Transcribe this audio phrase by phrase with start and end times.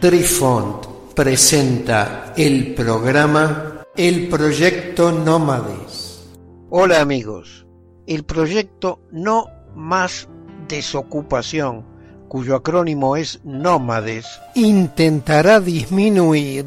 [0.00, 6.26] Trifont presenta el programa El Proyecto Nómades.
[6.70, 7.66] Hola amigos,
[8.06, 10.26] el proyecto No Más
[10.68, 11.84] Desocupación,
[12.28, 16.64] cuyo acrónimo es Nómades, intentará disminuir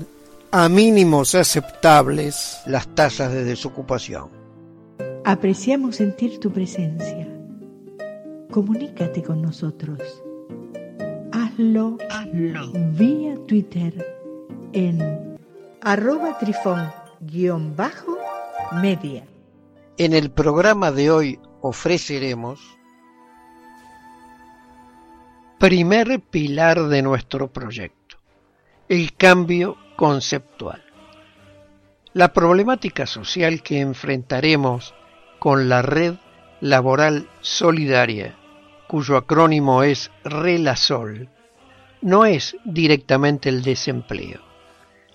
[0.52, 4.30] a mínimos aceptables las tasas de desocupación.
[5.26, 7.28] Apreciamos sentir tu presencia.
[8.52, 10.24] Comunícate con nosotros
[11.54, 11.98] hazlo,
[12.98, 13.94] vía Twitter
[14.74, 15.38] en
[15.82, 19.24] arroba trifón-media.
[19.98, 22.60] En el programa de hoy ofreceremos
[25.60, 28.18] primer pilar de nuestro proyecto,
[28.90, 30.84] el cambio conceptual.
[32.14, 34.96] La problemática social que enfrentaremos
[35.38, 36.16] con la red
[36.62, 38.36] laboral solidaria,
[38.88, 41.30] cuyo acrónimo es RELASOL,
[42.04, 44.42] no es directamente el desempleo,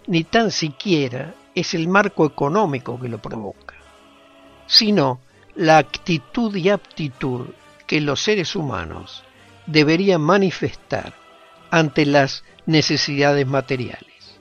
[0.07, 3.75] ni tan siquiera es el marco económico que lo provoca,
[4.67, 5.21] sino
[5.55, 7.49] la actitud y aptitud
[7.87, 9.23] que los seres humanos
[9.67, 11.13] deberían manifestar
[11.71, 14.41] ante las necesidades materiales.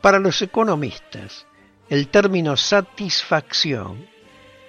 [0.00, 1.46] Para los economistas,
[1.88, 4.08] el término satisfacción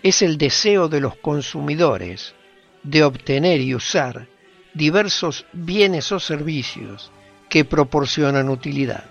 [0.03, 2.35] es el deseo de los consumidores
[2.83, 4.27] de obtener y usar
[4.75, 7.09] diversos bienes o servicios
[7.49, 9.05] que proporcionan utilidad.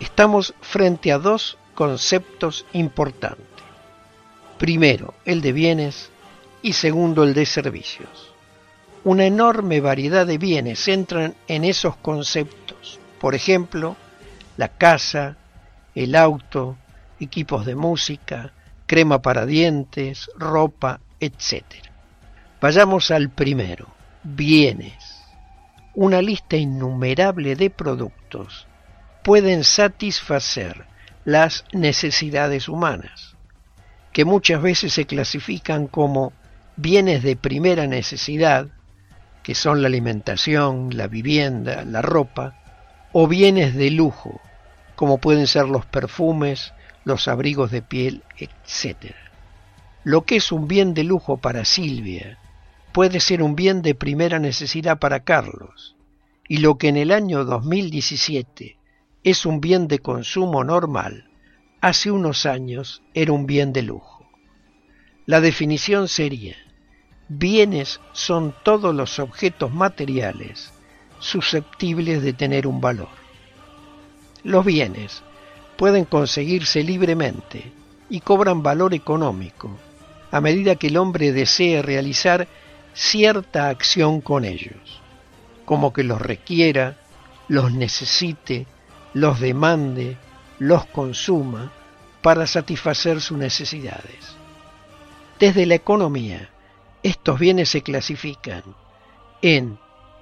[0.00, 3.46] Estamos frente a dos conceptos importantes.
[4.58, 6.10] Primero, el de bienes
[6.62, 8.32] y segundo, el de servicios.
[9.04, 12.98] Una enorme variedad de bienes entran en esos conceptos.
[13.20, 13.94] Por ejemplo,
[14.56, 15.36] la casa,
[15.94, 16.76] el auto,
[17.20, 18.52] equipos de música,
[18.86, 21.62] crema para dientes, ropa, etc.
[22.60, 23.95] Vayamos al primero
[24.34, 25.22] bienes,
[25.94, 28.66] una lista innumerable de productos
[29.22, 30.84] pueden satisfacer
[31.24, 33.36] las necesidades humanas,
[34.12, 36.32] que muchas veces se clasifican como
[36.76, 38.66] bienes de primera necesidad,
[39.44, 42.56] que son la alimentación, la vivienda, la ropa,
[43.12, 44.40] o bienes de lujo,
[44.96, 46.72] como pueden ser los perfumes,
[47.04, 49.14] los abrigos de piel, etc.
[50.02, 52.38] Lo que es un bien de lujo para Silvia
[52.96, 55.96] puede ser un bien de primera necesidad para Carlos,
[56.48, 58.78] y lo que en el año 2017
[59.22, 61.28] es un bien de consumo normal,
[61.82, 64.26] hace unos años era un bien de lujo.
[65.26, 66.56] La definición sería,
[67.28, 70.72] bienes son todos los objetos materiales
[71.18, 73.10] susceptibles de tener un valor.
[74.42, 75.22] Los bienes
[75.76, 77.70] pueden conseguirse libremente
[78.08, 79.76] y cobran valor económico
[80.30, 82.48] a medida que el hombre desee realizar
[82.96, 85.02] cierta acción con ellos,
[85.66, 86.96] como que los requiera,
[87.46, 88.66] los necesite,
[89.12, 90.16] los demande,
[90.58, 91.70] los consuma
[92.22, 94.36] para satisfacer sus necesidades.
[95.38, 96.48] Desde la economía,
[97.02, 98.62] estos bienes se clasifican
[99.42, 99.78] en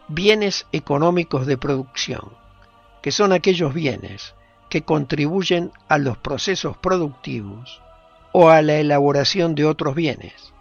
[0.08, 2.32] bienes económicos de producción,
[3.02, 4.34] que son aquellos bienes
[4.68, 7.80] que contribuyen a los procesos productivos
[8.32, 10.53] o a la elaboración de otros bienes,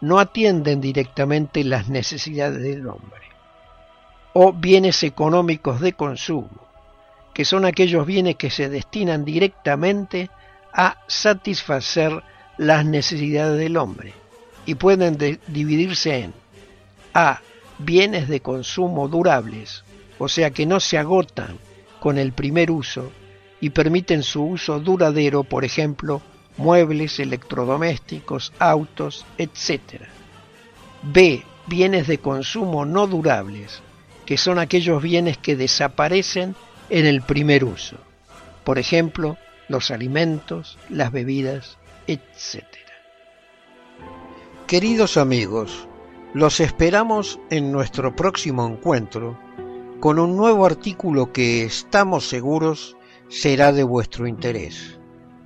[0.00, 3.20] no atienden directamente las necesidades del hombre.
[4.32, 6.68] O bienes económicos de consumo,
[7.34, 10.30] que son aquellos bienes que se destinan directamente
[10.72, 12.22] a satisfacer
[12.56, 14.14] las necesidades del hombre
[14.66, 15.18] y pueden
[15.48, 16.34] dividirse en
[17.14, 17.40] A.
[17.78, 19.84] Bienes de consumo durables,
[20.18, 21.58] o sea que no se agotan
[21.98, 23.10] con el primer uso
[23.60, 26.20] y permiten su uso duradero, por ejemplo,
[26.56, 30.02] muebles, electrodomésticos, autos, etc.
[31.02, 31.44] B.
[31.66, 33.80] Bienes de consumo no durables,
[34.26, 36.54] que son aquellos bienes que desaparecen
[36.88, 37.96] en el primer uso.
[38.64, 39.36] Por ejemplo,
[39.68, 42.64] los alimentos, las bebidas, etc.
[44.66, 45.88] Queridos amigos,
[46.32, 49.38] los esperamos en nuestro próximo encuentro
[49.98, 52.96] con un nuevo artículo que estamos seguros
[53.28, 54.99] será de vuestro interés.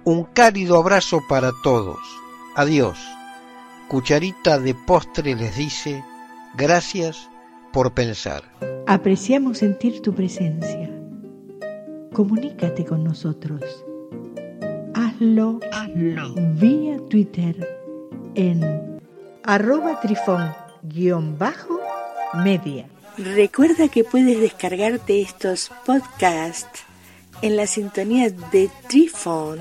[0.07, 1.97] Un cálido abrazo para todos.
[2.57, 2.99] Adiós.
[3.89, 6.05] Cucharita de postre les dice
[6.55, 7.31] gracias
[7.73, 8.43] por pensar.
[8.87, 10.91] Apreciamos sentir tu presencia.
[12.13, 13.63] Comunícate con nosotros.
[14.95, 16.35] Hazlo, Hazlo.
[16.55, 17.67] vía Twitter
[18.35, 19.01] en
[19.43, 22.87] arroba trifón-media.
[23.17, 26.83] Recuerda que puedes descargarte estos podcasts
[27.43, 29.61] en la sintonía de Trifont,